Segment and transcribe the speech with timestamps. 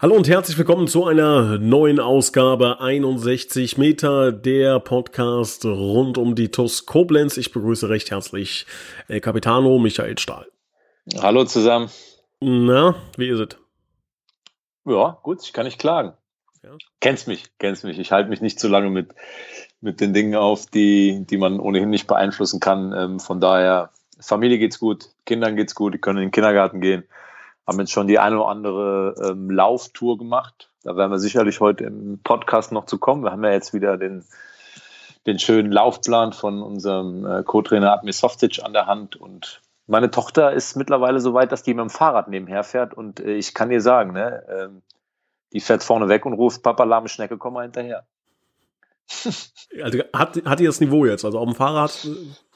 [0.00, 6.52] Hallo und herzlich willkommen zu einer neuen Ausgabe 61 Meter, der Podcast rund um die
[6.52, 7.36] TUS Koblenz.
[7.36, 8.64] Ich begrüße recht herzlich
[9.08, 10.46] El Capitano Michael Stahl.
[11.20, 11.90] Hallo zusammen.
[12.38, 13.48] Na, wie ist es?
[14.84, 16.12] Ja, gut, ich kann nicht klagen.
[16.62, 16.76] Ja.
[17.00, 17.98] Kennst mich, kennst mich.
[17.98, 19.16] Ich halte mich nicht zu lange mit,
[19.80, 22.92] mit den Dingen auf, die, die man ohnehin nicht beeinflussen kann.
[22.96, 27.02] Ähm, von daher, Familie geht's gut, Kindern geht's gut, die können in den Kindergarten gehen
[27.68, 30.70] haben jetzt schon die eine oder andere ähm, Lauftour gemacht.
[30.82, 33.22] Da werden wir sicherlich heute im Podcast noch zu kommen.
[33.22, 34.24] Wir haben ja jetzt wieder den,
[35.26, 40.52] den schönen Laufplan von unserem äh, Co-Trainer Admir Softic an der Hand und meine Tochter
[40.52, 43.68] ist mittlerweile so weit, dass die mit dem Fahrrad nebenher fährt und äh, ich kann
[43.68, 44.68] dir sagen, ne, äh,
[45.52, 48.06] die fährt vorne weg und ruft Papa lahme Schnecke, komm mal hinterher.
[49.82, 51.24] Also hat, hat die das Niveau jetzt?
[51.24, 52.08] Also auf dem Fahrrad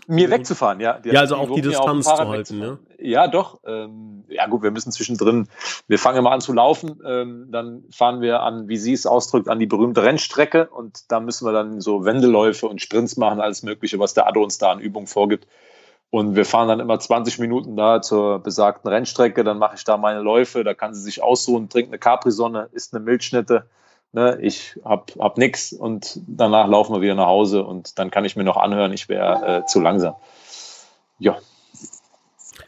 [0.06, 0.98] mir wegzufahren, ja.
[0.98, 2.78] Die ja, also auch die Distanz zu halten, ja.
[2.98, 3.60] Ja, doch.
[3.66, 5.48] Ähm, ja, gut, wir müssen zwischendrin,
[5.88, 9.48] wir fangen immer an zu laufen, ähm, dann fahren wir an, wie sie es ausdrückt,
[9.48, 13.62] an die berühmte Rennstrecke und da müssen wir dann so Wendeläufe und Sprints machen, alles
[13.62, 15.46] Mögliche, was der Addo uns da an Übungen vorgibt.
[16.10, 19.96] Und wir fahren dann immer 20 Minuten da zur besagten Rennstrecke, dann mache ich da
[19.96, 23.66] meine Läufe, da kann sie sich ausruhen, trinkt eine Capri-Sonne, isst eine Milchschnitte
[24.12, 28.24] ne, ich hab, hab nix und danach laufen wir wieder nach Hause und dann kann
[28.24, 30.14] ich mir noch anhören, ich wäre äh, zu langsam.
[31.18, 31.38] Ja.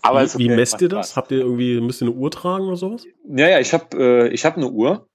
[0.02, 1.16] Aber wie, wie messt ihr das?
[1.16, 3.06] Habt ihr irgendwie, müsst ihr eine Uhr tragen oder sowas?
[3.28, 5.06] Ja, ja, ich habe äh, ich hab eine Uhr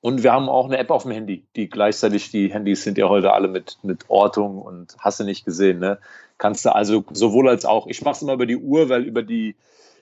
[0.00, 3.08] und wir haben auch eine App auf dem Handy, die gleichzeitig, die Handys sind ja
[3.08, 5.98] heute alle mit, mit Ortung und hast du nicht gesehen, ne?
[6.38, 9.22] Kannst du also sowohl als auch, ich mache es immer über die Uhr, weil über
[9.22, 9.56] die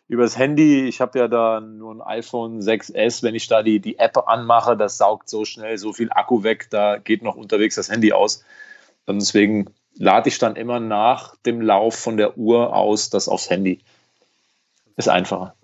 [0.08, 0.88] übers Handy.
[0.88, 3.22] Ich habe ja da nur ein iPhone 6S.
[3.22, 6.68] Wenn ich da die, die App anmache, das saugt so schnell so viel Akku weg,
[6.70, 8.42] da geht noch unterwegs das Handy aus.
[9.06, 13.50] Und deswegen lade ich dann immer nach dem Lauf von der Uhr aus das aufs
[13.50, 13.80] Handy.
[14.96, 15.54] Ist einfacher.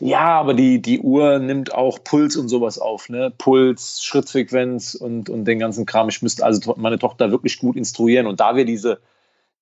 [0.00, 3.32] Ja, aber die, die Uhr nimmt auch Puls und sowas auf, ne?
[3.38, 6.08] Puls, Schrittfrequenz und, und den ganzen Kram.
[6.08, 8.26] Ich müsste also meine Tochter wirklich gut instruieren.
[8.26, 9.00] Und da wir diese,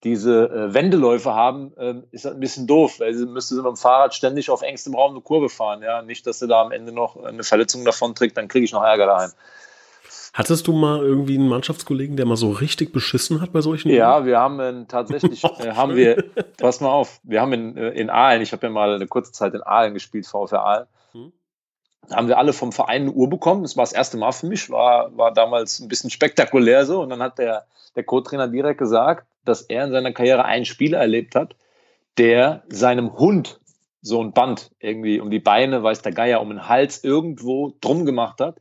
[0.04, 3.76] diese äh, Wendeläufe haben, ähm, ist das ein bisschen doof, weil sie müsste mit dem
[3.76, 5.82] Fahrrad ständig auf engstem Raum eine Kurve fahren.
[5.82, 8.72] Ja, nicht, dass sie da am Ende noch eine Verletzung davon trägt, dann kriege ich
[8.72, 9.30] noch Ärger daheim.
[10.34, 13.90] Hattest du mal irgendwie einen Mannschaftskollegen, der mal so richtig beschissen hat bei solchen?
[13.90, 14.26] Ja, Dingen?
[14.26, 16.24] wir haben äh, tatsächlich, äh, haben wir,
[16.58, 19.32] pass mal auf, wir haben in, äh, in Aalen, ich habe ja mal eine kurze
[19.32, 20.86] Zeit in Aalen gespielt, VfR Aalen.
[21.12, 21.32] Hm.
[22.08, 23.62] Da haben wir alle vom Verein eine Uhr bekommen.
[23.62, 27.02] Das war das erste Mal für mich, war, war damals ein bisschen spektakulär so.
[27.02, 30.98] Und dann hat der, der Co-Trainer direkt gesagt, dass er in seiner Karriere einen Spieler
[30.98, 31.56] erlebt hat,
[32.18, 33.60] der seinem Hund
[34.02, 38.04] so ein Band irgendwie um die Beine, weiß der Geier, um den Hals irgendwo drum
[38.04, 38.56] gemacht hat.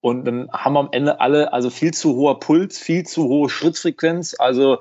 [0.00, 4.36] Und dann haben am Ende alle, also viel zu hoher Puls, viel zu hohe Schrittfrequenz.
[4.38, 4.78] Also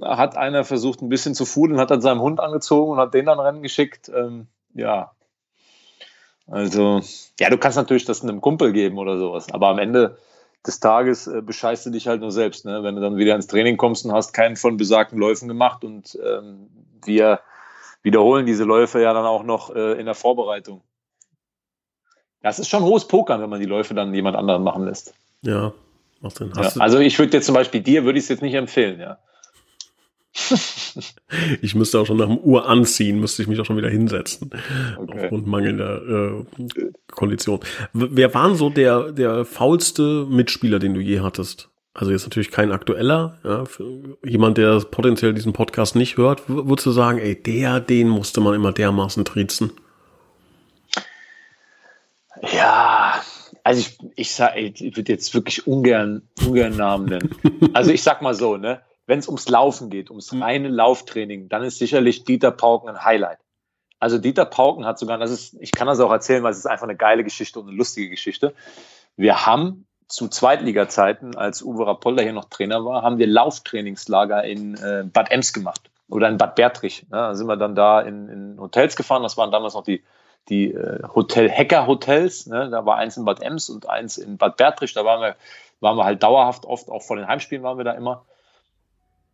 [0.00, 3.26] hat einer versucht, ein bisschen zu fudeln, hat dann seinem Hund angezogen und hat den
[3.26, 4.10] dann rennen geschickt.
[4.14, 5.12] Ähm, ja.
[6.46, 7.02] Also,
[7.38, 9.52] ja, du kannst natürlich das einem Kumpel geben oder sowas.
[9.52, 10.16] Aber am Ende
[10.68, 12.64] des Tages äh, bescheißt du dich halt nur selbst.
[12.64, 12.82] Ne?
[12.82, 16.16] Wenn du dann wieder ins Training kommst und hast keinen von besagten Läufen gemacht und
[16.24, 16.68] ähm,
[17.04, 17.40] wir
[18.02, 20.82] wiederholen diese Läufe ja dann auch noch äh, in der Vorbereitung.
[22.42, 25.14] Das ist schon hohes Pokern, wenn man die Läufe dann jemand anderen machen lässt.
[25.42, 25.72] Ja,
[26.20, 26.52] macht Sinn.
[26.54, 29.18] Ja, also ich würde jetzt zum Beispiel dir, würde ich es jetzt nicht empfehlen, ja.
[31.62, 34.50] ich müsste auch schon nach dem Uhr anziehen, müsste ich mich auch schon wieder hinsetzen.
[34.96, 35.20] Okay.
[35.22, 36.44] Aufgrund mangelnder äh,
[37.10, 37.60] Kondition.
[37.92, 41.68] Wer war so der, der faulste Mitspieler, den du je hattest?
[41.94, 43.64] Also jetzt natürlich kein aktueller, ja,
[44.24, 48.54] jemand, der potenziell diesen Podcast nicht hört, würdest du sagen, ey, der, den musste man
[48.54, 49.72] immer dermaßen triezen?
[52.52, 53.20] Ja,
[53.64, 57.34] also ich, ich, sag, ich würde jetzt wirklich ungern, ungern Namen nennen.
[57.72, 58.80] Also ich sag mal so, ne?
[59.08, 60.42] Wenn es ums Laufen geht, ums mhm.
[60.42, 63.38] reine Lauftraining, dann ist sicherlich Dieter Pauken ein Highlight.
[63.98, 66.66] Also Dieter Pauken hat sogar, das ist, ich kann das auch erzählen, weil es ist
[66.66, 68.54] einfach eine geile Geschichte und eine lustige Geschichte.
[69.16, 74.74] Wir haben zu Zweitliga-Zeiten, als Uwe Rapolda hier noch Trainer war, haben wir Lauftrainingslager in
[74.74, 77.04] äh, Bad Ems gemacht oder in Bad Bertrich.
[77.04, 77.16] Ne?
[77.16, 79.22] Da sind wir dann da in, in Hotels gefahren.
[79.22, 80.04] Das waren damals noch die,
[80.50, 82.46] die äh, Hotel-Hacker-Hotels.
[82.46, 82.68] Ne?
[82.70, 84.92] Da war eins in Bad Ems und eins in Bad Bertrich.
[84.92, 85.36] Da waren wir,
[85.80, 88.26] waren wir halt dauerhaft oft, auch vor den Heimspielen waren wir da immer.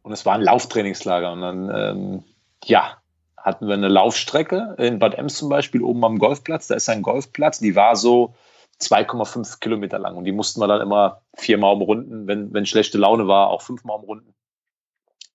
[0.05, 1.33] Und es war ein Lauftrainingslager.
[1.33, 2.25] Und dann, ähm,
[2.63, 2.99] ja,
[3.39, 6.67] hatten wir eine Laufstrecke in Bad Ems zum Beispiel, oben am Golfplatz.
[6.67, 8.35] Da ist ein Golfplatz, die war so
[8.83, 10.17] 2,5 Kilometer lang.
[10.17, 13.99] Und die mussten wir dann immer viermal umrunden, wenn, wenn schlechte Laune war, auch fünfmal
[13.99, 14.35] umrunden.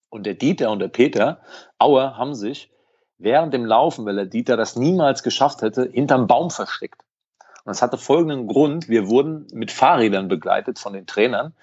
[0.10, 1.40] Und der Dieter und der Peter
[1.80, 2.70] Auer haben sich
[3.18, 7.02] während dem Laufen, weil der Dieter das niemals geschafft hätte, hinterm Baum versteckt.
[7.40, 8.88] Und das hatte folgenden Grund.
[8.88, 11.56] Wir wurden mit Fahrrädern begleitet von den Trainern.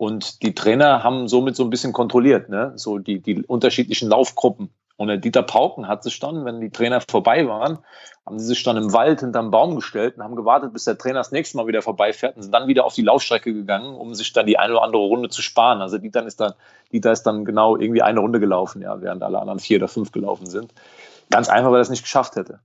[0.00, 2.72] Und die Trainer haben somit so ein bisschen kontrolliert, ne?
[2.74, 4.70] so die, die unterschiedlichen Laufgruppen.
[4.96, 7.80] Und der Dieter Pauken hat sich dann, wenn die Trainer vorbei waren,
[8.24, 11.18] haben sie sich dann im Wald hinterm Baum gestellt und haben gewartet, bis der Trainer
[11.18, 14.32] das nächste Mal wieder vorbeifährt und sind dann wieder auf die Laufstrecke gegangen, um sich
[14.32, 15.82] dann die eine oder andere Runde zu sparen.
[15.82, 16.54] Also Dieter ist dann,
[16.92, 20.12] Dieter ist dann genau irgendwie eine Runde gelaufen, ja, während alle anderen vier oder fünf
[20.12, 20.72] gelaufen sind.
[21.28, 22.60] Ganz einfach, weil er es nicht geschafft hätte.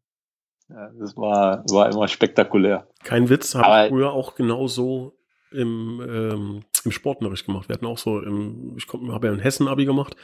[0.69, 2.87] Ja, das war, war immer spektakulär.
[3.03, 5.17] Kein Witz, habe ich früher auch genauso
[5.51, 7.69] im, ähm, im Sportunterricht gemacht.
[7.69, 10.15] Wir hatten auch so, im, ich habe ja in Hessen Abi gemacht,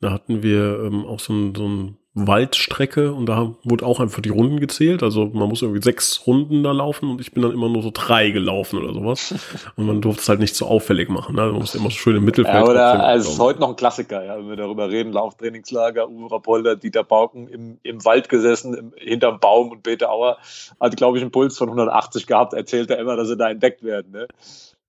[0.00, 4.22] da hatten wir ähm, auch so ein, so ein Waldstrecke und da wurde auch einfach
[4.22, 5.02] die Runden gezählt.
[5.02, 7.90] Also man muss irgendwie sechs Runden da laufen und ich bin dann immer nur so
[7.92, 9.34] drei gelaufen oder sowas.
[9.76, 11.34] Und man durfte es halt nicht so auffällig machen.
[11.34, 11.46] Ne?
[11.46, 12.54] Man musste immer so schön im Mittelfeld.
[12.54, 15.12] Ja, oder also es ist heute noch ein Klassiker, ja, wenn wir darüber reden.
[15.12, 20.38] Lauftrainingslager, Uwe Rapolder, Dieter Pauken im, im Wald gesessen, im, hinterm Baum und Peter Auer
[20.78, 23.82] hat, glaube ich, einen Puls von 180 gehabt, erzählt er immer, dass sie da entdeckt
[23.82, 24.12] werden.
[24.12, 24.28] Ne?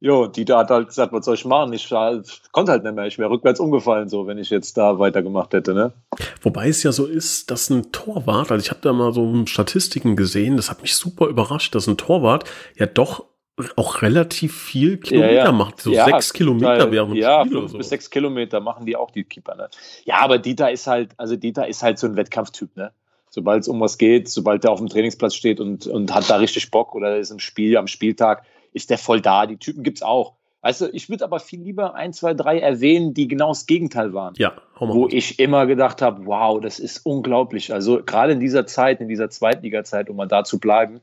[0.05, 1.73] Jo, Dieter hat halt gesagt, was soll ich machen?
[1.73, 1.89] Ich
[2.51, 3.07] konnte halt nicht mehr.
[3.07, 5.93] Ich wäre rückwärts umgefallen, so, wenn ich jetzt da weitergemacht hätte, ne?
[6.43, 10.15] Wobei es ja so ist, dass ein Torwart, also ich habe da mal so Statistiken
[10.15, 12.43] gesehen, das hat mich super überrascht, dass ein Torwart
[12.75, 13.25] ja doch
[13.77, 15.51] auch relativ viel Kilometer ja, ja.
[15.51, 15.81] macht.
[15.81, 17.77] So ja, sechs Kilometer während Ja, Spiel fünf so.
[17.79, 19.69] bis sechs Kilometer machen die auch die Keeper, ne?
[20.03, 22.91] Ja, aber Dieter ist halt, also Dieter ist halt so ein Wettkampftyp, ne?
[23.31, 26.35] Sobald es um was geht, sobald er auf dem Trainingsplatz steht und, und hat da
[26.35, 28.43] richtig Bock oder ist im Spiel, am Spieltag,
[28.75, 29.45] ist der voll da.
[29.45, 30.33] Die Typen gibt es auch.
[30.62, 34.13] Weißt du, ich würde aber viel lieber ein, zwei, drei erwähnen, die genau das Gegenteil
[34.13, 34.33] waren.
[34.38, 37.72] Ja, wo ich immer gedacht habe, wow, das ist unglaublich.
[37.72, 41.01] Also gerade in dieser Zeit, in dieser Zweitliga-Zeit, um mal da zu bleiben,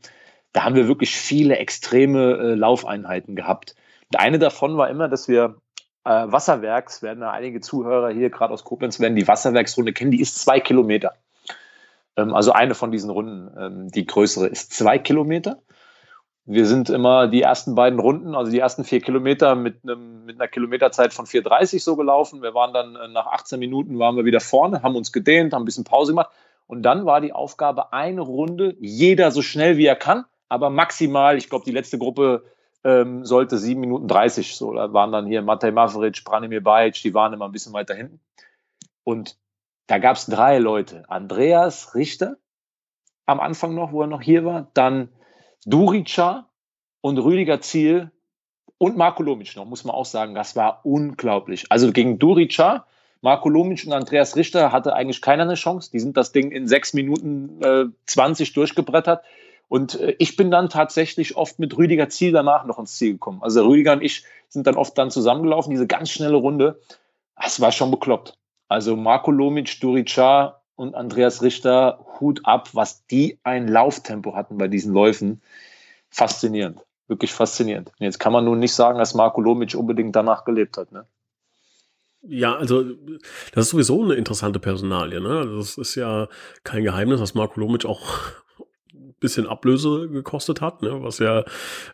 [0.52, 3.76] da haben wir wirklich viele extreme äh, Laufeinheiten gehabt.
[4.12, 5.56] Und eine davon war immer, dass wir
[6.04, 10.20] äh, Wasserwerks, werden da einige Zuhörer hier gerade aus Koblenz werden die Wasserwerksrunde kennen, die
[10.20, 11.12] ist zwei Kilometer.
[12.16, 15.58] Ähm, also eine von diesen Runden, ähm, die größere, ist zwei Kilometer.
[16.44, 20.40] Wir sind immer die ersten beiden Runden, also die ersten vier Kilometer mit, einem, mit
[20.40, 22.42] einer Kilometerzeit von 4,30 so gelaufen.
[22.42, 25.62] Wir waren dann äh, nach 18 Minuten waren wir wieder vorne, haben uns gedehnt, haben
[25.62, 26.30] ein bisschen Pause gemacht.
[26.66, 31.36] Und dann war die Aufgabe eine Runde, jeder so schnell wie er kann, aber maximal,
[31.36, 32.44] ich glaube, die letzte Gruppe
[32.82, 34.56] ähm, sollte 7 Minuten 30.
[34.56, 37.94] So, da waren dann hier Matej Mavric, Branimir Bajic, die waren immer ein bisschen weiter
[37.94, 38.20] hinten.
[39.04, 39.36] Und
[39.86, 41.04] da gab es drei Leute.
[41.08, 42.36] Andreas Richter
[43.26, 45.08] am Anfang noch, wo er noch hier war, dann
[45.66, 46.48] Durica
[47.00, 48.10] und Rüdiger Ziel
[48.78, 51.66] und Marco Lomic noch, muss man auch sagen, das war unglaublich.
[51.70, 52.86] Also gegen Durica,
[53.20, 55.90] Marco Lomic und Andreas Richter hatte eigentlich keiner eine Chance.
[55.92, 59.22] Die sind das Ding in sechs Minuten äh, 20 durchgebrettert.
[59.68, 63.38] Und äh, ich bin dann tatsächlich oft mit Rüdiger Ziel danach noch ins Ziel gekommen.
[63.42, 66.80] Also Rüdiger und ich sind dann oft dann zusammengelaufen, diese ganz schnelle Runde.
[67.40, 68.36] Das war schon bekloppt.
[68.66, 74.68] Also Marco Lomic, Durica und Andreas Richter, Hut ab, was die ein Lauftempo hatten bei
[74.68, 75.42] diesen Läufen.
[76.10, 77.88] Faszinierend, wirklich faszinierend.
[77.88, 80.92] Und jetzt kann man nun nicht sagen, dass Marco Lomic unbedingt danach gelebt hat.
[80.92, 81.06] Ne?
[82.22, 82.84] Ja, also
[83.52, 85.20] das ist sowieso eine interessante Personalie.
[85.20, 85.38] Ne?
[85.38, 86.28] Also, das ist ja
[86.62, 88.00] kein Geheimnis, dass Marco Lomic auch
[88.94, 91.02] ein bisschen Ablöse gekostet hat, ne?
[91.02, 91.44] was ja,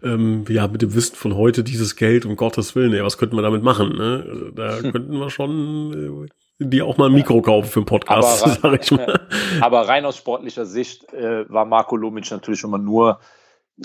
[0.03, 3.37] ähm, ja mit dem Wissen von heute dieses Geld, um Gottes Willen, ey, was könnten
[3.37, 3.97] wir damit machen?
[3.97, 4.53] Ne?
[4.55, 8.55] Da könnten wir schon äh, die auch mal ein Mikro kaufen für einen Podcast, aber,
[8.63, 9.21] sag ich mal.
[9.61, 13.21] Aber rein aus sportlicher Sicht äh, war Marco Lomic natürlich immer nur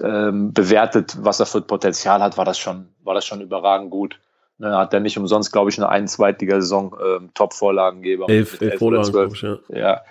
[0.02, 4.20] ähm, bewertet, was er für Potenzial hat, war das schon, war das schon überragend gut.
[4.58, 8.30] Ne, hat er nicht umsonst, glaube ich, eine ein Zweitliga-Saison ähm, Top-Vorlagengeber.
[8.30, 9.42] Elf, elf Vorlagen, zwölf.
[9.42, 9.58] Ja.
[9.70, 10.02] ja.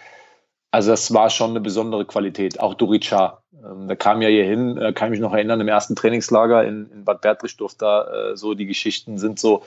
[0.72, 2.58] Also das war schon eine besondere Qualität.
[2.58, 5.68] Auch Durica, ähm, der kam ja hier hin, äh, kann ich mich noch erinnern, im
[5.68, 9.64] ersten Trainingslager in, in Bad Bertrich durfte da äh, so, die Geschichten sind so,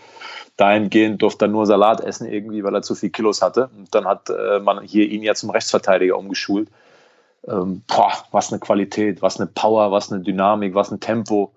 [0.58, 3.70] dahingehend durfte er nur Salat essen irgendwie, weil er zu viel Kilos hatte.
[3.78, 6.70] Und dann hat äh, man hier ihn ja zum Rechtsverteidiger umgeschult.
[7.48, 11.54] Ähm, boah, was eine Qualität, was eine Power, was eine Dynamik, was ein Tempo.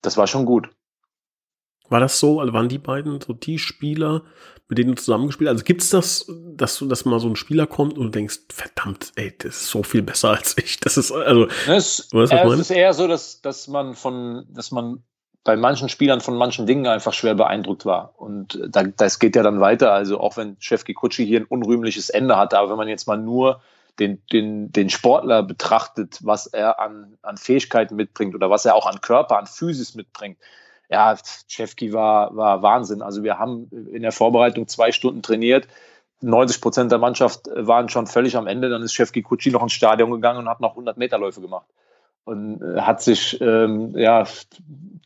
[0.00, 0.70] Das war schon gut.
[1.92, 2.40] War das so?
[2.40, 4.22] Also waren die beiden so die Spieler,
[4.68, 5.56] mit denen du zusammengespielt hast?
[5.56, 8.38] Also gibt es das, dass du, dass mal so ein Spieler kommt und du denkst,
[8.50, 10.80] verdammt, ey, das ist so viel besser als ich.
[10.80, 11.48] Das ist also.
[11.68, 15.02] Es, weißt, es ist eher so, dass, dass man von, dass man
[15.44, 18.14] bei manchen Spielern von manchen Dingen einfach schwer beeindruckt war.
[18.16, 19.92] Und da, das geht ja dann weiter.
[19.92, 23.18] Also auch wenn Chef Kikuchi hier ein unrühmliches Ende hatte, aber wenn man jetzt mal
[23.18, 23.60] nur
[23.98, 28.86] den, den, den Sportler betrachtet, was er an, an Fähigkeiten mitbringt oder was er auch
[28.86, 30.38] an Körper, an Physis mitbringt,
[30.92, 31.16] ja,
[31.48, 33.02] Chefki war, war Wahnsinn.
[33.02, 35.66] Also wir haben in der Vorbereitung zwei Stunden trainiert.
[36.20, 38.68] 90 Prozent der Mannschaft waren schon völlig am Ende.
[38.68, 41.66] Dann ist Chefki Kutschi noch ins Stadion gegangen und hat noch 100 Meterläufe gemacht.
[42.24, 44.24] und äh, hat sich ähm, ja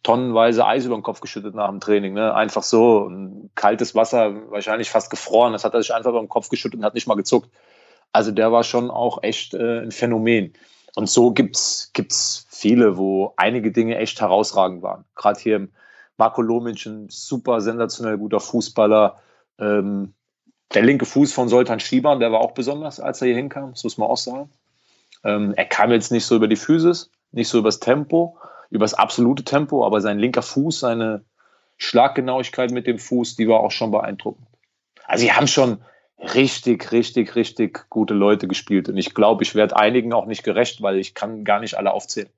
[0.02, 2.14] tonnenweise Eis über den Kopf geschüttet nach dem Training.
[2.14, 2.34] Ne?
[2.34, 5.52] Einfach so, ein kaltes Wasser, wahrscheinlich fast gefroren.
[5.52, 7.48] Das hat er sich einfach über den Kopf geschüttet und hat nicht mal gezuckt.
[8.12, 10.52] Also der war schon auch echt äh, ein Phänomen.
[10.96, 15.04] Und so gibt's gibt's viele, wo einige Dinge echt herausragend waren.
[15.14, 15.68] Gerade hier
[16.16, 19.20] Marco Lomic, ein super sensationell guter Fußballer.
[19.58, 20.14] Ähm,
[20.72, 23.84] der linke Fuß von Soltan Schieber, der war auch besonders, als er hier hinkam, das
[23.84, 24.48] muss man auch sagen.
[25.22, 28.38] Ähm, er kam jetzt nicht so über die Physis, nicht so übers Tempo,
[28.70, 31.24] übers absolute Tempo, aber sein linker Fuß, seine
[31.76, 34.46] Schlaggenauigkeit mit dem Fuß, die war auch schon beeindruckend.
[35.04, 35.82] Also sie haben schon
[36.18, 40.82] richtig, richtig, richtig gute Leute gespielt und ich glaube, ich werde einigen auch nicht gerecht,
[40.82, 42.28] weil ich kann gar nicht alle aufzählen.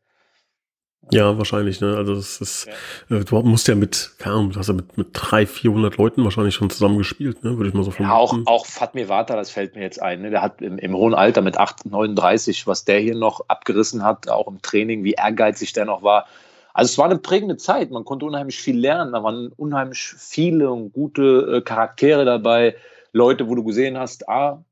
[1.11, 1.97] Ja, wahrscheinlich, ne?
[1.97, 2.69] Also das ist,
[3.09, 3.17] ja.
[3.17, 6.23] äh, du musst ja mit, keine Ahnung, du hast ja mit, mit drei, vierhundert Leuten
[6.25, 7.57] wahrscheinlich schon zusammen gespielt, ne?
[7.57, 8.13] Würde ich mal so vermuten.
[8.13, 10.31] Ja, auch, auch Fatmir Vata, das fällt mir jetzt ein, ne?
[10.31, 14.29] Der hat im, im hohen Alter mit 8, 39, was der hier noch abgerissen hat,
[14.29, 16.27] auch im Training, wie ehrgeizig der noch war.
[16.75, 20.71] Also es war eine prägende Zeit, man konnte unheimlich viel lernen, da waren unheimlich viele
[20.71, 22.77] und gute äh, Charaktere dabei,
[23.19, 24.63] Leute, wo du gesehen hast, ah,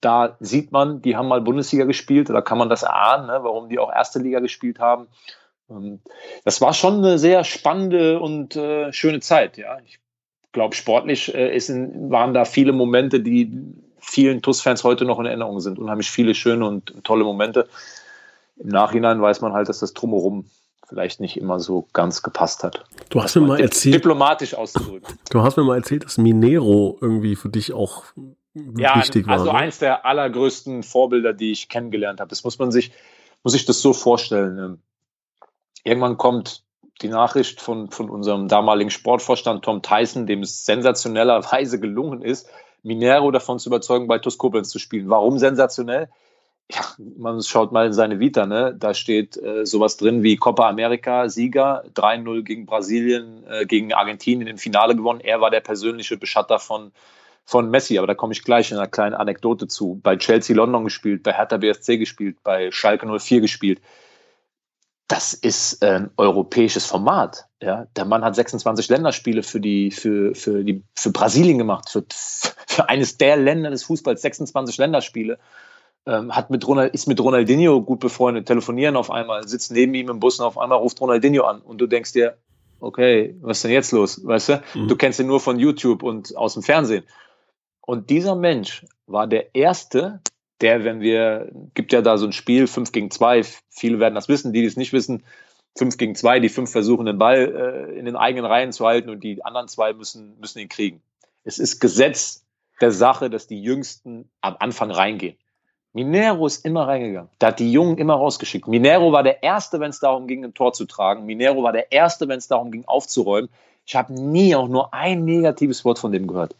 [0.00, 3.40] da sieht man, die haben mal Bundesliga gespielt, da kann man das erahnen, ne?
[3.42, 5.08] warum die auch erste Liga gespielt haben.
[5.68, 6.00] Ähm,
[6.44, 9.78] das war schon eine sehr spannende und äh, schöne Zeit, ja.
[9.84, 10.00] Ich
[10.52, 13.52] glaube, sportlich äh, ist waren da viele Momente, die
[13.98, 15.78] vielen TUS-Fans heute noch in Erinnerung sind.
[15.78, 17.68] Unheimlich viele schöne und tolle Momente.
[18.56, 20.46] Im Nachhinein weiß man halt, dass das Drumherum
[20.90, 22.84] vielleicht nicht immer so ganz gepasst hat.
[23.08, 23.94] Du hast mir mal erzählt.
[23.94, 25.18] Diplomatisch auszudrücken.
[25.30, 28.04] Du hast mir mal erzählt, dass Minero irgendwie für dich auch
[28.76, 29.34] ja, wichtig war.
[29.34, 29.54] Also ne?
[29.54, 32.28] eins der allergrößten Vorbilder, die ich kennengelernt habe.
[32.28, 32.92] Das muss man sich,
[33.42, 34.58] muss ich das so vorstellen.
[34.58, 34.78] Ähm,
[35.84, 36.64] irgendwann kommt
[37.02, 42.48] die Nachricht von, von unserem damaligen Sportvorstand Tom Tyson, dem es sensationellerweise gelungen ist,
[42.82, 45.08] Minero davon zu überzeugen, bei TuS Koblenz zu spielen.
[45.08, 46.08] Warum sensationell?
[46.72, 46.84] Ja,
[47.16, 48.74] man schaut mal in seine Vita, ne?
[48.78, 54.46] Da steht äh, sowas drin wie Copa America Sieger, 3-0 gegen Brasilien, äh, gegen Argentinien
[54.46, 55.20] im Finale gewonnen.
[55.20, 56.92] Er war der persönliche Beschatter von,
[57.44, 60.00] von Messi, aber da komme ich gleich in einer kleinen Anekdote zu.
[60.02, 63.80] Bei Chelsea London gespielt, bei Hertha BSC gespielt, bei Schalke 04 gespielt
[65.10, 67.46] das ist ein europäisches Format.
[67.60, 72.04] Ja, der Mann hat 26 Länderspiele für die, für, für die, für Brasilien gemacht, für,
[72.68, 75.38] für eines der Länder des Fußballs 26 Länderspiele.
[76.06, 80.08] Ähm, hat mit Ronald, ist mit Ronaldinho gut befreundet, telefonieren auf einmal, sitzt neben ihm
[80.08, 82.38] im Bus und auf einmal ruft Ronaldinho an und du denkst dir,
[82.80, 84.24] okay, was ist denn jetzt los?
[84.24, 84.62] Weißt du?
[84.74, 84.88] Mhm.
[84.88, 87.04] Du kennst ihn nur von YouTube und aus dem Fernsehen.
[87.82, 90.20] Und dieser Mensch war der erste,
[90.60, 94.28] der, wenn wir, gibt ja da so ein Spiel, 5 gegen 2, viele werden das
[94.28, 95.22] wissen, die, die es nicht wissen,
[95.76, 99.08] 5 gegen 2, die fünf versuchen den Ball äh, in den eigenen Reihen zu halten
[99.08, 101.00] und die anderen zwei müssen, müssen ihn kriegen.
[101.44, 102.44] Es ist Gesetz
[102.80, 105.36] der Sache, dass die Jüngsten am Anfang reingehen.
[105.92, 107.30] Minero ist immer reingegangen.
[107.38, 108.68] Da hat die Jungen immer rausgeschickt.
[108.68, 111.26] Minero war der Erste, wenn es darum ging, ein Tor zu tragen.
[111.26, 113.50] Minero war der Erste, wenn es darum ging, aufzuräumen.
[113.86, 116.54] Ich habe nie auch nur ein negatives Wort von dem gehört.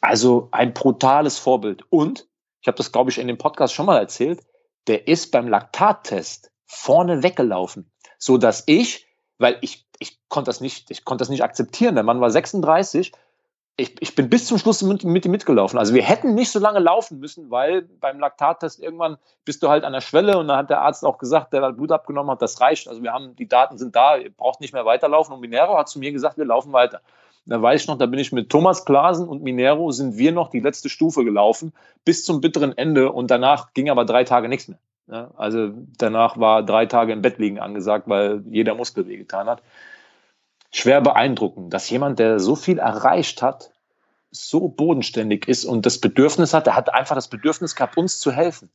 [0.00, 1.84] Also ein brutales Vorbild.
[1.88, 2.26] Und
[2.60, 4.40] ich habe das, glaube ich, in dem Podcast schon mal erzählt,
[4.86, 9.06] der ist beim Laktattest vorne weggelaufen, so dass ich,
[9.38, 11.94] weil ich, ich konnte das nicht, ich konnte das nicht akzeptieren.
[11.94, 13.12] Der Mann war 36.
[13.78, 15.78] Ich, ich bin bis zum Schluss mit, mit ihm mitgelaufen.
[15.78, 19.84] Also wir hätten nicht so lange laufen müssen, weil beim Laktattest irgendwann bist du halt
[19.84, 22.40] an der Schwelle und dann hat der Arzt auch gesagt, der hat Blut abgenommen hat,
[22.40, 22.88] das reicht.
[22.88, 25.34] Also wir haben, die Daten sind da, ihr braucht nicht mehr weiterlaufen.
[25.34, 27.02] Und Minero hat zu mir gesagt, wir laufen weiter.
[27.44, 30.48] Da weiß ich noch, da bin ich mit Thomas Klasen und Minero sind wir noch
[30.48, 31.72] die letzte Stufe gelaufen
[32.04, 34.78] bis zum bitteren Ende und danach ging aber drei Tage nichts mehr.
[35.36, 39.62] Also danach war drei Tage im Bett liegen angesagt, weil jeder Muskel wehgetan hat.
[40.78, 43.70] Schwer beeindruckend, dass jemand, der so viel erreicht hat,
[44.30, 48.30] so bodenständig ist und das Bedürfnis hat, er hat einfach das Bedürfnis gehabt, uns zu
[48.30, 48.68] helfen.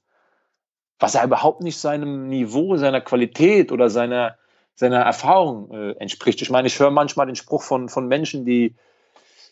[0.97, 4.35] Was er überhaupt nicht seinem Niveau, seiner Qualität oder seiner,
[4.73, 6.41] seiner Erfahrung äh, entspricht.
[6.41, 8.73] Ich meine, ich höre manchmal den Spruch von, von Menschen, die,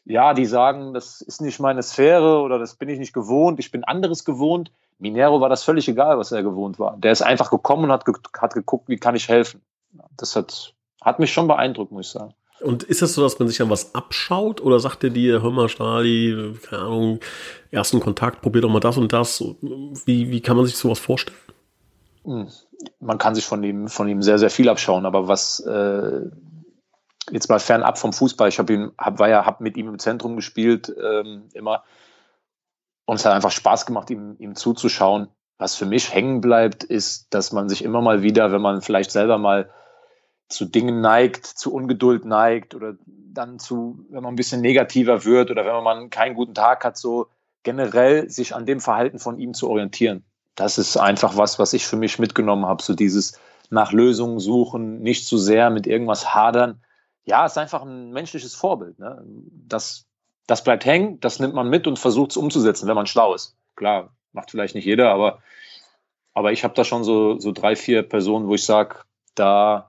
[0.06, 3.70] ja, die sagen, das ist nicht meine Sphäre oder das bin ich nicht gewohnt, ich
[3.70, 4.72] bin anderes gewohnt.
[4.98, 6.98] Minero war das völlig egal, was er gewohnt war.
[6.98, 9.62] Der ist einfach gekommen und hat, ge hat geguckt, wie kann ich helfen.
[10.18, 12.34] Das hat, hat mich schon beeindruckt, muss ich sagen.
[12.62, 15.42] Und ist es das so, dass man sich dann was abschaut oder sagt er dir,
[15.42, 17.20] hör mal, Stali, keine Ahnung,
[17.72, 19.42] ersten Kontakt, probier doch mal das und das?
[20.06, 21.38] Wie, wie kann man sich sowas vorstellen?
[22.24, 22.48] Hm
[23.00, 25.06] man kann sich von ihm, von ihm sehr, sehr viel abschauen.
[25.06, 26.22] Aber was äh,
[27.32, 30.00] jetzt mal fernab vom Fußball, ich habe ihn, hab, war ja, hab mit ihm im
[30.00, 31.84] Zentrum gespielt, ähm, immer.
[33.06, 35.30] Und es hat einfach Spaß gemacht, ihm, ihm zuzuschauen.
[35.58, 39.12] Was für mich hängen bleibt, ist, dass man sich immer mal wieder, wenn man vielleicht
[39.12, 39.70] selber mal
[40.50, 45.52] zu Dingen neigt, zu Ungeduld neigt oder dann zu, wenn man ein bisschen negativer wird
[45.52, 47.28] oder wenn man keinen guten Tag hat, so
[47.64, 50.24] generell sich an dem Verhalten von ihm zu orientieren
[50.60, 52.84] das ist einfach was, was ich für mich mitgenommen habe.
[52.84, 53.40] So dieses
[53.70, 56.84] nach Lösungen suchen, nicht zu sehr mit irgendwas hadern.
[57.24, 59.00] Ja, ist einfach ein menschliches Vorbild.
[59.00, 59.24] Ne?
[59.68, 60.06] Das,
[60.48, 63.56] das bleibt hängen, das nimmt man mit und versucht es umzusetzen, wenn man schlau ist.
[63.76, 65.42] Klar, macht vielleicht nicht jeder, aber,
[66.34, 68.98] aber ich habe da schon so, so drei, vier Personen, wo ich sage,
[69.36, 69.89] da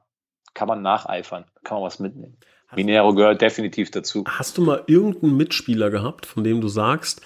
[0.55, 2.37] kann man nacheifern, kann man was mitnehmen.
[2.75, 4.25] Minero gehört definitiv dazu.
[4.29, 7.21] Hast du mal irgendeinen Mitspieler gehabt, von dem du sagst,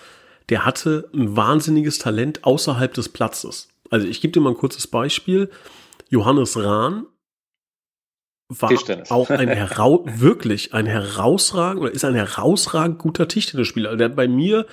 [0.48, 3.68] der hatte ein wahnsinniges Talent außerhalb des Platzes?
[3.90, 5.50] Also ich gebe dir mal ein kurzes Beispiel.
[6.08, 7.06] Johannes Rahn
[8.48, 8.70] war
[9.10, 9.48] auch ein
[10.20, 13.96] wirklich ein herausragend oder ist ein herausragend guter Tischtennisspieler.
[13.96, 14.66] Der hat bei mir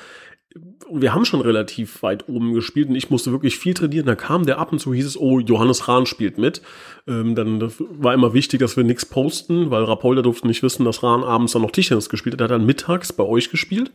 [0.92, 4.06] wir haben schon relativ weit oben gespielt und ich musste wirklich viel trainieren.
[4.06, 6.62] Dann kam der ab und zu hieß es, oh, Johannes Rahn spielt mit.
[7.08, 11.04] Ähm, dann war immer wichtig, dass wir nichts posten, weil Rapolda durfte nicht wissen, dass
[11.04, 12.42] Rahn abends dann noch Tischtennis gespielt hat.
[12.42, 13.92] Er hat dann mittags bei euch gespielt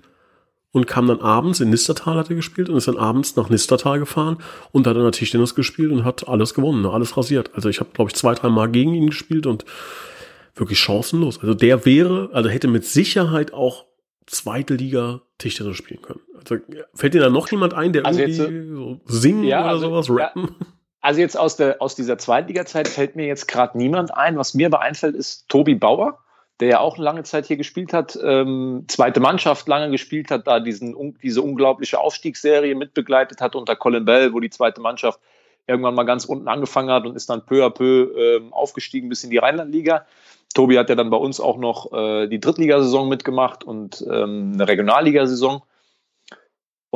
[0.73, 3.99] und kam dann abends in Nistertal hat er gespielt und ist dann abends nach Nistertal
[3.99, 4.39] gefahren
[4.73, 7.51] und hat dann Tischtennis gespielt und hat alles gewonnen, ne, alles rasiert.
[7.55, 9.65] Also ich habe, glaube ich, zwei, drei Mal gegen ihn gespielt und
[10.55, 11.39] wirklich chancenlos.
[11.41, 13.85] Also der wäre, also hätte mit Sicherheit auch
[14.27, 16.21] zweite Liga Tischtennis spielen können.
[16.95, 19.89] Fällt dir da noch jemand ein, der also irgendwie jetzt, so singen ja, oder also,
[19.89, 20.57] sowas, rappen?
[20.59, 20.67] Ja,
[21.01, 24.37] also jetzt aus, der, aus dieser Zweitliga-Zeit fällt mir jetzt gerade niemand ein.
[24.37, 26.19] Was mir aber einfällt, ist Tobi Bauer
[26.61, 30.61] der ja auch lange Zeit hier gespielt hat, ähm, zweite Mannschaft lange gespielt hat, da
[30.61, 35.21] diesen, diese unglaubliche Aufstiegsserie mitbegleitet hat unter Colin Bell, wo die zweite Mannschaft
[35.67, 39.25] irgendwann mal ganz unten angefangen hat und ist dann peu à peu ähm, aufgestiegen bis
[39.25, 40.07] in die Rheinlandliga.
[40.55, 44.67] Tobi hat ja dann bei uns auch noch äh, die Drittligasaison mitgemacht und ähm, eine
[44.67, 45.63] Regionalligasaison.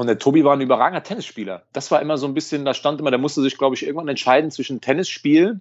[0.01, 1.67] Und der Tobi war ein überragender Tennisspieler.
[1.75, 4.09] Das war immer so ein bisschen, da stand immer, der musste sich, glaube ich, irgendwann
[4.09, 5.61] entscheiden zwischen Tennis spielen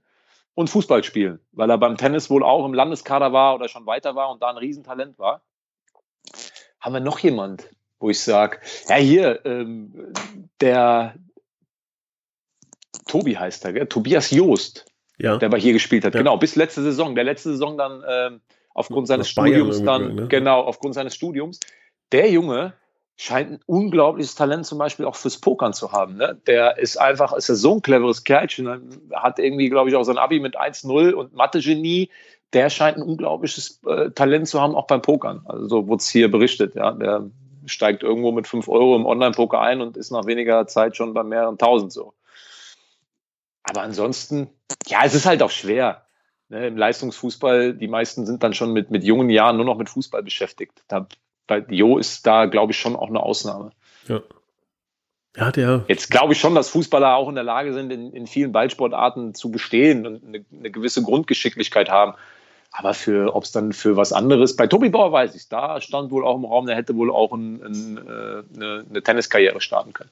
[0.55, 4.15] und Fußball spielen, weil er beim Tennis wohl auch im Landeskader war oder schon weiter
[4.15, 5.41] war und da ein Riesentalent war.
[6.79, 7.67] Haben wir noch jemand,
[7.99, 10.13] wo ich sage, ja hier, ähm,
[10.61, 11.15] der
[13.07, 13.87] Tobi heißt er, gell?
[13.87, 14.85] Tobias Joost,
[15.17, 15.35] ja.
[15.35, 16.21] der bei hier gespielt hat, ja.
[16.21, 17.13] genau, bis letzte Saison.
[17.13, 18.41] Der letzte Saison dann ähm,
[18.73, 20.27] aufgrund seines Studiums dann, ne?
[20.29, 21.59] genau, aufgrund seines Studiums.
[22.13, 22.73] Der Junge,
[23.19, 26.15] scheint ein unglaubliches Talent zum Beispiel auch fürs Pokern zu haben.
[26.15, 26.39] Ne?
[26.47, 28.81] Der ist einfach, ist ja so ein cleveres Kerlchen, ne?
[29.13, 32.09] hat irgendwie, glaube ich, auch sein Abi mit 1-0 und Mathe-Genie.
[32.53, 35.41] Der scheint ein unglaubliches äh, Talent zu haben, auch beim Pokern.
[35.43, 36.75] Also so wurde es hier berichtet.
[36.75, 36.91] Ja?
[36.91, 37.29] Der
[37.65, 41.23] steigt irgendwo mit 5 Euro im Online-Poker ein und ist nach weniger Zeit schon bei
[41.23, 42.13] mehreren tausend so.
[43.63, 44.49] Aber ansonsten,
[44.87, 46.05] ja, es ist halt auch schwer.
[46.47, 46.67] Ne?
[46.67, 50.23] Im Leistungsfußball, die meisten sind dann schon mit, mit jungen Jahren nur noch mit Fußball
[50.23, 50.83] beschäftigt.
[50.87, 51.05] Da
[51.49, 53.71] bei Jo ist da, glaube ich, schon auch eine Ausnahme.
[54.07, 54.21] Ja.
[55.35, 55.85] Ja, der.
[55.87, 59.35] Jetzt glaube ich schon, dass Fußballer auch in der Lage sind, in, in vielen Ballsportarten
[59.35, 62.13] zu bestehen und eine, eine gewisse Grundgeschicklichkeit haben.
[62.71, 66.11] Aber für, ob es dann für was anderes, bei Tobi Bauer weiß ich, da stand
[66.11, 69.93] wohl auch im Raum, der hätte wohl auch ein, ein, äh, eine, eine Tenniskarriere starten
[69.93, 70.11] können.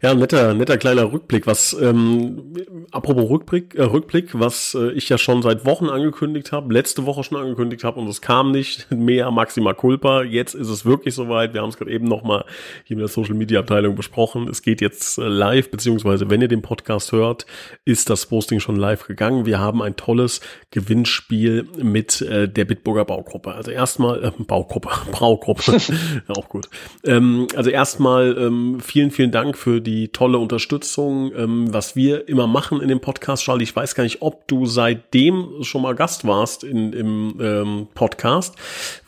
[0.00, 1.46] Ja, netter, netter kleiner Rückblick.
[1.46, 2.54] Was, ähm,
[2.90, 7.24] apropos Rückblick, äh, Rückblick, was äh, ich ja schon seit Wochen angekündigt habe, letzte Woche
[7.24, 10.22] schon angekündigt habe und es kam nicht mehr Maxima Culpa.
[10.22, 11.52] Jetzt ist es wirklich soweit.
[11.52, 12.46] Wir haben es gerade eben nochmal
[12.84, 14.48] hier in der Social Media Abteilung besprochen.
[14.48, 17.44] Es geht jetzt äh, live, beziehungsweise wenn ihr den Podcast hört,
[17.84, 19.44] ist das Posting schon live gegangen.
[19.44, 23.52] Wir haben ein tolles Gewinnspiel mit äh, der Bitburger Baugruppe.
[23.52, 25.76] Also erstmal, äh, Baugruppe, Braugruppe,
[26.28, 26.66] auch gut.
[27.04, 32.46] Ähm, also erstmal ähm, vielen, vielen Dank für die tolle Unterstützung, ähm, was wir immer
[32.46, 33.64] machen in dem Podcast, Charlie.
[33.64, 38.56] Ich weiß gar nicht, ob du seitdem schon mal Gast warst in, im ähm, Podcast.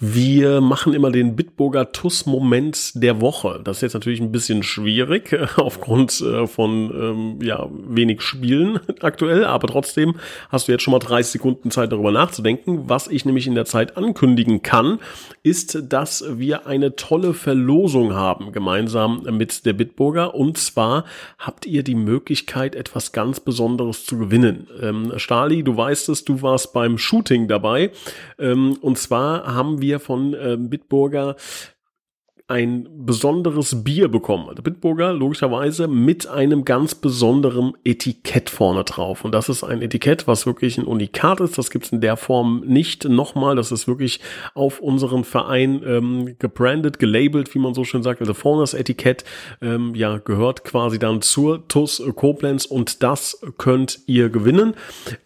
[0.00, 3.61] Wir machen immer den Bitburger TUS-Moment der Woche.
[3.62, 8.81] Das ist jetzt natürlich ein bisschen schwierig äh, aufgrund äh, von ähm, ja, wenig Spielen
[9.00, 10.14] aktuell, aber trotzdem
[10.48, 12.88] hast du jetzt schon mal 30 Sekunden Zeit darüber nachzudenken.
[12.88, 14.98] Was ich nämlich in der Zeit ankündigen kann,
[15.42, 21.04] ist, dass wir eine tolle Verlosung haben, gemeinsam mit der Bitburger und zwar
[21.38, 24.68] habt ihr die Möglichkeit, etwas ganz Besonderes zu gewinnen.
[24.80, 27.90] Ähm, Stali, du weißt es, du warst beim Shooting dabei.
[28.38, 31.36] Ähm, und zwar haben wir von äh, Bitburger
[32.48, 34.55] ein besonderes Bier bekommen.
[34.55, 39.24] Der Bitburger logischerweise mit einem ganz besonderen Etikett vorne drauf.
[39.24, 41.59] Und das ist ein Etikett, was wirklich ein Unikat ist.
[41.59, 43.57] Das gibt es in der Form nicht nochmal.
[43.57, 44.20] Das ist wirklich
[44.55, 48.20] auf unseren Verein ähm, gebrandet, gelabelt, wie man so schön sagt.
[48.20, 49.24] Also vorne das Etikett
[49.61, 54.74] ähm, ja gehört quasi dann zur TUS Koblenz und das könnt ihr gewinnen.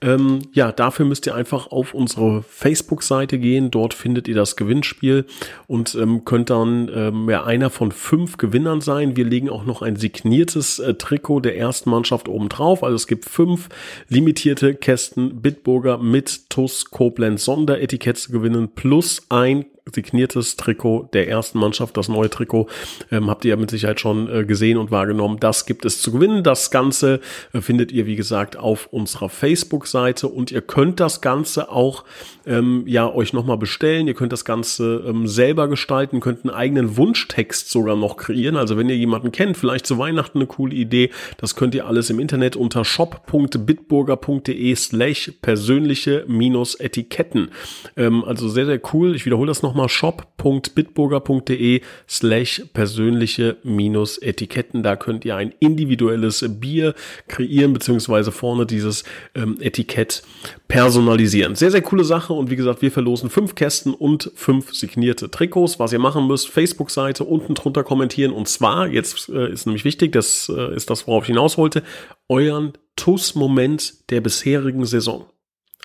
[0.00, 3.70] Ähm, ja, dafür müsst ihr einfach auf unsere Facebook-Seite gehen.
[3.70, 5.26] Dort findet ihr das Gewinnspiel
[5.66, 9.16] und ähm, könnt dann ähm, ähm, ja einer von fünf Gewinnern sein.
[9.16, 12.82] Wir legen auch noch ein signiertes äh, Trikot der ersten Mannschaft oben drauf.
[12.82, 13.68] Also es gibt fünf
[14.08, 21.58] limitierte Kästen Bitburger mit TUS Koblenz Sonderetikett zu gewinnen plus ein signiertes Trikot der ersten
[21.58, 22.68] Mannschaft, das neue Trikot,
[23.12, 25.38] ähm, habt ihr ja mit Sicherheit schon äh, gesehen und wahrgenommen.
[25.38, 26.42] Das gibt es zu gewinnen.
[26.42, 27.20] Das Ganze
[27.52, 32.04] äh, findet ihr, wie gesagt, auf unserer Facebook-Seite und ihr könnt das Ganze auch
[32.46, 34.08] ähm, ja euch nochmal bestellen.
[34.08, 38.56] Ihr könnt das Ganze ähm, selber gestalten, könnt einen eigenen Wunschtext sogar noch kreieren.
[38.56, 42.10] Also wenn ihr jemanden kennt, vielleicht zu Weihnachten eine coole Idee, das könnt ihr alles
[42.10, 47.50] im Internet unter shop.bitburger.de slash persönliche minus Etiketten.
[47.96, 49.14] Ähm, also sehr, sehr cool.
[49.14, 54.82] Ich wiederhole das nochmal shop.bitburger.de slash persönliche minus Etiketten.
[54.82, 56.94] Da könnt ihr ein individuelles Bier
[57.28, 60.22] kreieren, beziehungsweise vorne dieses ähm, Etikett
[60.68, 61.54] personalisieren.
[61.54, 65.78] Sehr, sehr coole Sache und wie gesagt, wir verlosen fünf Kästen und fünf signierte Trikots.
[65.78, 70.12] Was ihr machen müsst, Facebook-Seite unten drunter kommentieren und zwar, jetzt äh, ist nämlich wichtig,
[70.12, 71.82] das äh, ist das, worauf ich hinaus wollte,
[72.28, 75.26] euren TUS-Moment der bisherigen Saison.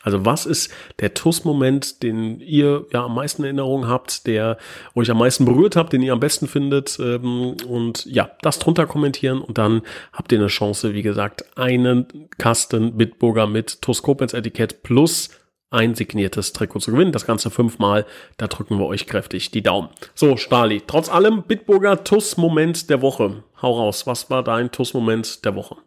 [0.04, 4.58] Also was ist der TUS-Moment, den ihr ja am meisten Erinnerungen habt, der
[4.96, 7.00] euch am meisten berührt habt, den ihr am besten findet?
[7.00, 9.82] Ähm, und ja, das drunter kommentieren und dann
[10.14, 15.30] habt ihr eine Chance, wie gesagt, einen Kasten Bitburger mit TUS Koblenz Etikett plus
[15.72, 17.14] ein signiertes Trikot zu gewinnen.
[17.14, 18.06] Das Ganze fünfmal.
[18.38, 19.90] Da drücken wir euch kräftig die Daumen.
[20.14, 23.44] So, Stali, trotz allem Bitburger TUS-Moment der Woche.
[23.62, 25.78] Hau raus, was war dein TUS-Moment der Woche?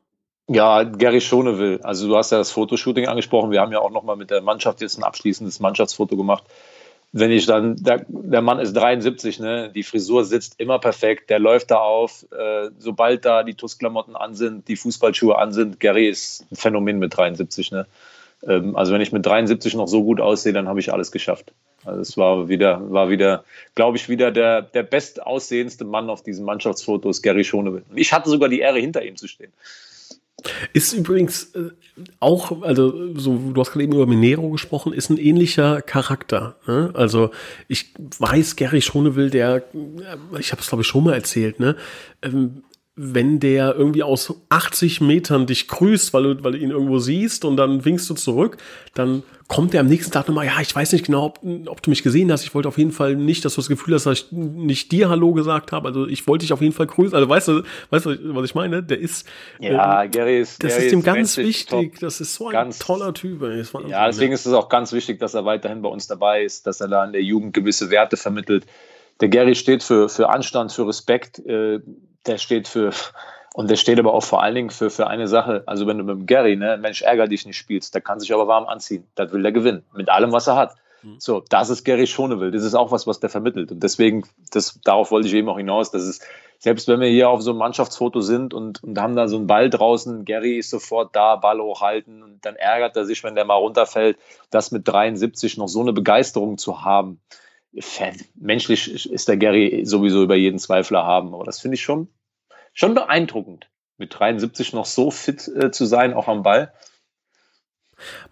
[0.47, 1.81] Ja, Gary Schonewill.
[1.83, 3.51] Also du hast ja das Fotoshooting angesprochen.
[3.51, 6.45] Wir haben ja auch nochmal mit der Mannschaft jetzt ein abschließendes Mannschaftsfoto gemacht.
[7.13, 9.71] Wenn ich dann, der, der Mann ist 73, ne?
[9.73, 12.27] die Frisur sitzt immer perfekt, der läuft da auf.
[12.33, 16.99] Äh, sobald da die TUS-Klamotten an sind, die Fußballschuhe an sind, Gary ist ein Phänomen
[16.99, 17.71] mit 73.
[17.71, 17.87] Ne?
[18.47, 21.53] Ähm, also wenn ich mit 73 noch so gut aussehe, dann habe ich alles geschafft.
[21.85, 26.45] Also es war wieder, war wieder, glaube ich, wieder der, der bestaussehendste Mann auf diesem
[26.45, 27.85] Mannschaftsfoto ist Gary Schonewill.
[27.95, 29.53] Ich hatte sogar die Ehre, hinter ihm zu stehen.
[30.73, 31.71] Ist übrigens äh,
[32.21, 36.57] auch, also so, du hast gerade eben über Minero gesprochen, ist ein ähnlicher Charakter.
[36.67, 36.91] Ne?
[36.95, 37.31] Also
[37.69, 41.77] ich weiß, Gary Schonewill, der, äh, ich habe es glaube ich schon mal erzählt, ne?
[42.23, 42.63] Ähm,
[42.97, 47.45] wenn der irgendwie aus 80 Metern dich grüßt, weil du, weil du ihn irgendwo siehst
[47.45, 48.57] und dann winkst du zurück,
[48.95, 51.91] dann kommt er am nächsten Tag nochmal, ja, ich weiß nicht genau, ob, ob, du
[51.91, 52.45] mich gesehen hast.
[52.45, 55.09] Ich wollte auf jeden Fall nicht, dass du das Gefühl hast, dass ich nicht dir
[55.09, 55.89] Hallo gesagt habe.
[55.89, 57.17] Also ich wollte dich auf jeden Fall grüßen.
[57.17, 58.81] Also weißt du, weißt du, was ich meine?
[58.85, 59.27] Der ist,
[59.59, 61.91] ja, äh, Gary ist, das Gary ist ihm ganz wichtig.
[61.93, 62.01] Top.
[62.01, 63.43] Das ist so ein ganz, toller Typ.
[63.89, 66.81] Ja, deswegen ist es auch ganz wichtig, dass er weiterhin bei uns dabei ist, dass
[66.81, 68.67] er da in der Jugend gewisse Werte vermittelt.
[69.21, 71.41] Der Gary steht für, für Anstand, für Respekt.
[71.41, 71.81] Äh,
[72.27, 72.93] der steht für,
[73.55, 75.63] und der steht aber auch vor allen Dingen für, für eine Sache.
[75.67, 78.33] Also wenn du mit dem Gary, ne, Mensch, ärger dich nicht spielst, der kann sich
[78.33, 79.07] aber warm anziehen.
[79.15, 79.85] Das will der gewinnen.
[79.95, 80.75] Mit allem, was er hat.
[81.03, 81.17] Mhm.
[81.19, 82.51] So, das ist Gary Schonewill.
[82.51, 83.71] Das ist auch was, was der vermittelt.
[83.71, 86.21] Und deswegen, das, darauf wollte ich eben auch hinaus, dass es,
[86.59, 89.47] selbst wenn wir hier auf so einem Mannschaftsfoto sind und, und haben da so einen
[89.47, 93.45] Ball draußen, Gary ist sofort da, Ball hochhalten und dann ärgert er sich, wenn der
[93.45, 94.19] mal runterfällt,
[94.51, 97.21] das mit 73 noch so eine Begeisterung zu haben
[98.35, 102.09] menschlich ist der Gary sowieso über jeden Zweifler haben, aber das finde ich schon,
[102.73, 106.73] schon beeindruckend, mit 73 noch so fit äh, zu sein, auch am Ball.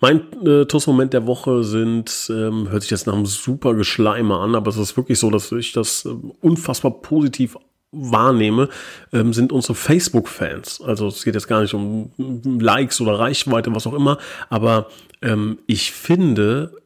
[0.01, 4.55] Mein äh, TUS-Moment der Woche sind, ähm, hört sich jetzt nach einem super Geschleime an,
[4.55, 7.57] aber es ist wirklich so, dass ich das äh, unfassbar positiv
[7.93, 8.69] wahrnehme,
[9.13, 10.81] ähm, sind unsere Facebook-Fans.
[10.81, 12.11] Also es geht jetzt gar nicht um
[12.59, 14.89] Likes oder Reichweite, was auch immer, aber
[15.21, 16.82] ähm, ich finde,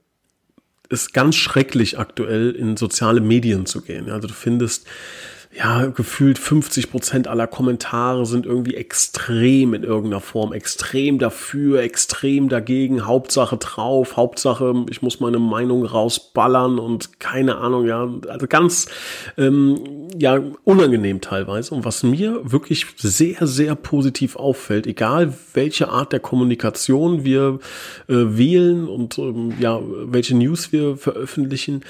[0.88, 4.10] ist ganz schrecklich aktuell in soziale Medien zu gehen.
[4.10, 4.86] Also du findest
[5.56, 10.52] ja, gefühlt 50 Prozent aller Kommentare sind irgendwie extrem in irgendeiner Form.
[10.52, 17.86] Extrem dafür, extrem dagegen, Hauptsache drauf, Hauptsache, ich muss meine Meinung rausballern und keine Ahnung,
[17.86, 18.88] ja, also ganz,
[19.38, 21.74] ähm, ja, unangenehm teilweise.
[21.74, 27.60] Und was mir wirklich sehr, sehr positiv auffällt, egal welche Art der Kommunikation wir
[28.08, 31.82] äh, wählen und ähm, ja, welche News wir veröffentlichen,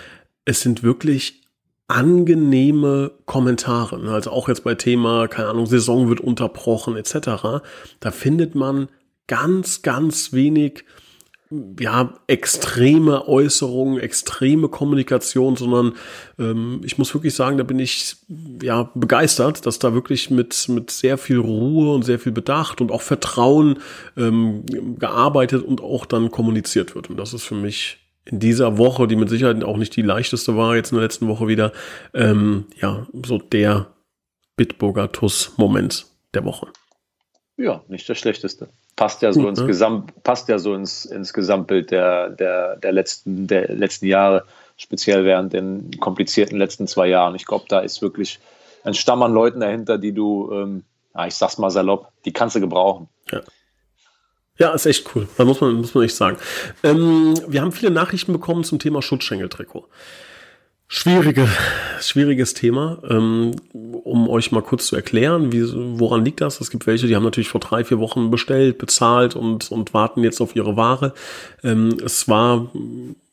[0.45, 1.46] es sind wirklich
[1.89, 3.99] angenehme Kommentare.
[4.01, 4.11] Ne?
[4.11, 7.63] Also auch jetzt bei Thema, keine Ahnung, Saison wird unterbrochen etc.
[8.01, 8.89] Da findet man
[9.27, 10.85] ganz, ganz wenig
[11.79, 15.93] ja, extreme Äußerungen, extreme Kommunikation, sondern
[16.41, 18.17] ähm, ich muss wirklich sagen, da bin ich
[18.61, 22.91] ja begeistert, dass da wirklich mit, mit sehr viel Ruhe und sehr viel Bedacht und
[22.91, 23.79] auch Vertrauen
[24.17, 24.65] ähm,
[24.99, 27.11] gearbeitet und auch dann kommuniziert wird.
[27.11, 30.57] Und das ist für mich in dieser Woche, die mit Sicherheit auch nicht die leichteste
[30.57, 31.73] war, jetzt in der letzten Woche wieder,
[32.13, 33.87] ähm, ja, so der
[34.57, 36.67] Bitburger TUS-Moment der Woche.
[37.57, 38.69] Ja, nicht das Schlechteste.
[38.97, 39.67] Passt ja so Gut, ins ne?
[39.67, 44.45] Gesamt, passt ja so ins, ins Gesamtbild der, der, der, letzten, der letzten Jahre,
[44.77, 47.35] speziell während den komplizierten letzten zwei Jahren.
[47.35, 48.41] Ich glaube, da ist wirklich
[48.85, 50.85] ein Stamm an Leuten dahinter, die du, ähm,
[51.15, 53.09] ja, ich sag's mal salopp, die kannst du gebrauchen.
[53.31, 53.41] Ja.
[54.59, 55.29] Ja, ist echt cool.
[55.37, 56.39] Da muss man, muss man echt sagen.
[56.83, 59.87] Ähm, wir haben viele Nachrichten bekommen zum Thema Schutzschenkeltrikot.
[60.89, 61.49] Schwierige,
[62.01, 63.03] schwieriges Thema.
[63.09, 65.65] Ähm, um euch mal kurz zu erklären, wie,
[65.99, 66.61] woran liegt das?
[66.61, 70.23] Es gibt welche, die haben natürlich vor drei, vier Wochen bestellt, bezahlt und, und warten
[70.23, 71.13] jetzt auf ihre Ware.
[71.65, 72.71] Ähm, es war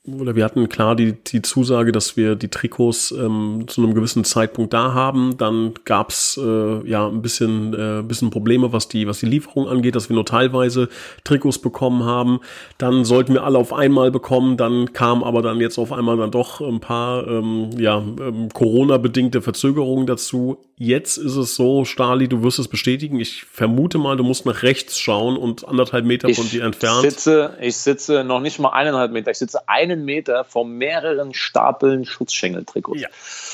[0.06, 4.26] oder wir hatten klar die, die Zusage, dass wir die Trikots ähm, zu einem gewissen
[4.26, 5.38] Zeitpunkt da haben.
[5.38, 9.96] Dann gab's äh, ja ein bisschen, äh, bisschen Probleme, was die, was die Lieferung angeht,
[9.96, 10.90] dass wir nur teilweise
[11.24, 12.42] Trikots bekommen haben.
[12.78, 14.58] Dann sollten wir alle auf einmal bekommen.
[14.58, 19.42] Dann kam aber dann jetzt auf einmal dann doch ein paar ähm, ja, ähm, Corona-bedingte
[19.42, 20.58] Verzögerungen dazu.
[20.84, 23.20] Jetzt ist es so, Stali, du wirst es bestätigen.
[23.20, 27.04] Ich vermute mal, du musst nach rechts schauen und anderthalb Meter ich von dir entfernt.
[27.04, 29.32] Sitze, ich sitze noch nicht mal eineinhalb Meter.
[29.32, 33.02] Ich sitze eine einen Meter von mehreren Stapeln Schutzschengeltrikots.
[33.02, 33.08] Ja.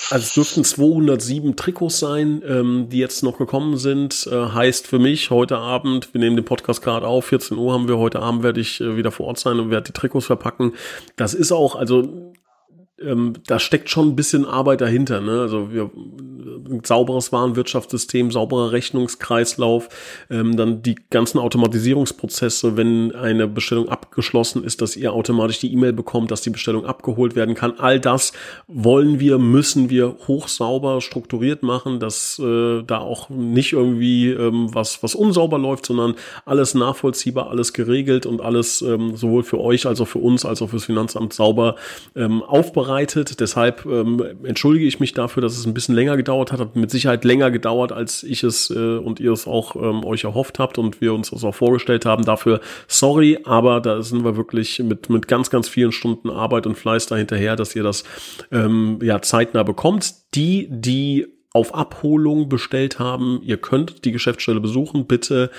[0.10, 4.28] Also es dürften 207 Trikots sein, ähm, die jetzt noch gekommen sind.
[4.32, 7.88] Äh, heißt für mich heute Abend, wir nehmen den Podcast gerade auf, 14 Uhr haben
[7.88, 10.74] wir, heute Abend werde ich äh, wieder vor Ort sein und werde die Trikots verpacken.
[11.15, 12.29] Das ist auch, also
[13.02, 15.22] ähm, da steckt schon ein bisschen Arbeit dahinter.
[15.22, 15.42] Ne?
[15.42, 15.90] Also wir,
[16.70, 19.90] ein sauberes Warenwirtschaftssystem, sauberer Rechnungskreislauf,
[20.30, 25.94] ähm, dann die ganzen Automatisierungsprozesse, wenn eine Bestellung abgeschlossen ist, dass ihr automatisch die E-Mail
[25.94, 27.80] bekommt, dass die Bestellung abgeholt werden kann.
[27.80, 28.34] All das
[28.68, 35.02] wollen wir, müssen wir hochsauber strukturiert machen, dass äh, da auch nicht irgendwie ähm, was,
[35.04, 40.02] was unsauber läuft, sondern alles nachvollziehbar, alles geregelt und alles ähm, sowohl für euch als
[40.02, 41.76] auch für uns als auch fürs Finanzamt sauber
[42.16, 43.39] ähm, aufbereitet vorbereitet.
[43.39, 46.60] Deshalb ähm, entschuldige ich mich dafür, dass es ein bisschen länger gedauert hat.
[46.60, 50.23] Hat mit Sicherheit länger gedauert, als ich es äh, und ihr es auch ähm, euch
[50.23, 52.25] erhofft habt und wir uns das auch vorgestellt haben.
[52.25, 56.75] Dafür sorry, aber da sind wir wirklich mit, mit ganz, ganz vielen Stunden Arbeit und
[56.75, 58.04] Fleiß dahinterher, dass ihr das
[58.52, 60.13] ähm, ja zeitnah bekommt.
[60.36, 63.42] Die, die auf Abholung bestellt haben.
[63.44, 65.08] Ihr könnt die Geschäftsstelle besuchen.
[65.08, 65.50] Bitte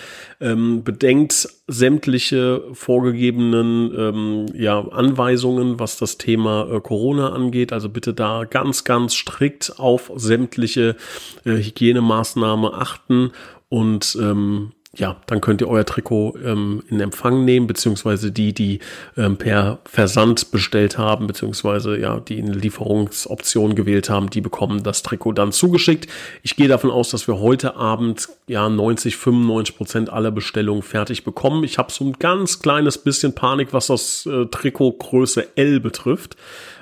[0.41, 7.73] ähm, bedenkt sämtliche vorgegebenen ähm, ja, Anweisungen, was das Thema äh, Corona angeht.
[7.73, 10.97] Also bitte da ganz, ganz strikt auf sämtliche
[11.45, 13.33] äh, Hygienemaßnahmen achten
[13.69, 18.81] und ähm, ja, dann könnt ihr euer Trikot ähm, in Empfang nehmen, beziehungsweise die, die
[19.17, 25.05] ähm, per Versand bestellt haben, beziehungsweise ja, die eine Lieferungsoption gewählt haben, die bekommen das
[25.05, 26.09] Trikot dann zugeschickt.
[26.43, 31.23] Ich gehe davon aus, dass wir heute Abend ja 90, 95 Prozent aller Bestellungen fertig
[31.23, 31.63] bekommen.
[31.63, 36.37] Ich habe so ein ganz kleines bisschen Panik, was das äh, Trikot Größe L betrifft.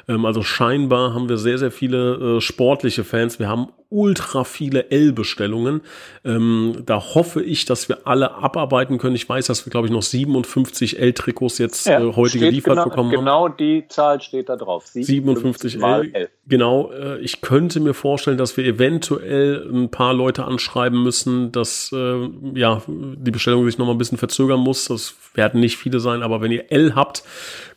[0.09, 3.39] Ähm, also scheinbar haben wir sehr, sehr viele äh, sportliche Fans.
[3.39, 5.81] Wir haben ultra viele L-Bestellungen.
[6.25, 9.17] Ähm, da hoffe ich, dass wir alle abarbeiten können.
[9.17, 12.85] Ich weiß, dass wir, glaube ich, noch 57 L-Trikots jetzt ja, äh, heute geliefert genau,
[12.85, 13.19] bekommen haben.
[13.19, 14.87] Genau die Zahl steht da drauf.
[14.87, 16.11] 57, 57 L.
[16.15, 16.29] L.
[16.47, 16.93] Genau.
[16.93, 22.29] Äh, ich könnte mir vorstellen, dass wir eventuell ein paar Leute anschreiben müssen, dass äh,
[22.55, 24.85] ja die Bestellung sich noch mal ein bisschen verzögern muss.
[24.87, 27.23] Das werden nicht viele sein, aber wenn ihr L habt,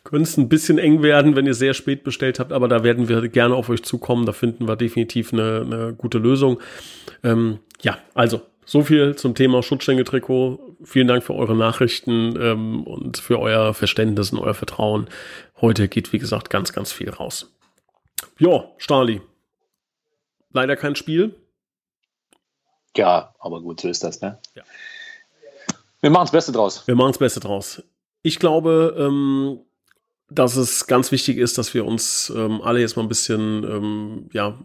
[0.03, 3.07] könnte es ein bisschen eng werden, wenn ihr sehr spät bestellt habt, aber da werden
[3.07, 4.25] wir gerne auf euch zukommen.
[4.25, 6.59] Da finden wir definitiv eine, eine gute Lösung.
[7.23, 10.77] Ähm, ja, also so viel zum Thema Schutzschenke-Trikot.
[10.83, 15.07] Vielen Dank für eure Nachrichten ähm, und für euer Verständnis und euer Vertrauen.
[15.59, 17.53] Heute geht, wie gesagt, ganz, ganz viel raus.
[18.39, 19.21] Ja, Stali.
[20.51, 21.35] Leider kein Spiel.
[22.95, 24.39] Ja, aber gut, so ist das, ne?
[24.55, 24.63] Ja.
[26.01, 26.87] Wir machen das Beste draus.
[26.87, 27.83] Wir machen das Beste draus.
[28.23, 29.59] Ich glaube, ähm,
[30.33, 34.29] dass es ganz wichtig ist, dass wir uns ähm, alle jetzt mal ein bisschen, ähm,
[34.31, 34.57] ja,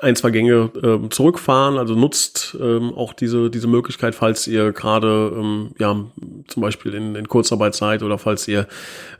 [0.00, 1.76] ein, zwei Gänge ähm, zurückfahren.
[1.76, 6.06] Also nutzt ähm, auch diese, diese Möglichkeit, falls ihr gerade, ähm, ja,
[6.48, 8.66] zum Beispiel in, in Kurzarbeit seid oder falls ihr,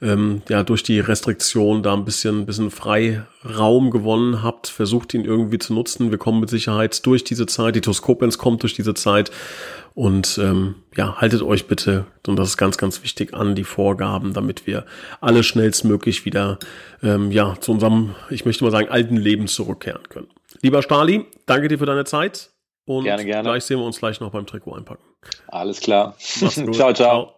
[0.01, 5.59] ähm, ja, durch die Restriktion da ein bisschen, bisschen Freiraum gewonnen habt, versucht ihn irgendwie
[5.59, 6.11] zu nutzen.
[6.11, 7.77] Wir kommen mit Sicherheit durch diese Zeit.
[7.77, 9.31] Die Toskopens kommt durch diese Zeit
[9.95, 14.33] und ähm, ja, haltet euch bitte, und das ist ganz, ganz wichtig, an die Vorgaben,
[14.33, 14.85] damit wir
[15.21, 16.59] alle schnellstmöglich wieder
[17.03, 20.29] ähm, ja, zu unserem, ich möchte mal sagen, alten Leben zurückkehren können.
[20.63, 22.51] Lieber Stali, danke dir für deine Zeit.
[22.87, 23.49] Und gerne, gerne.
[23.49, 25.05] gleich sehen wir uns gleich noch beim Trikot einpacken.
[25.49, 26.17] Alles klar.
[26.19, 26.93] ciao, ciao.
[26.93, 27.35] ciao.